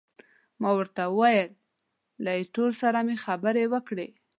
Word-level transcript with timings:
ما 0.61 0.69
ورته 0.77 1.01
وویل، 1.07 1.49
له 2.23 2.31
ایټور 2.39 2.71
سره 2.81 2.99
مې 3.07 3.15
خبرې 3.25 3.65
وکړې. 3.73 4.07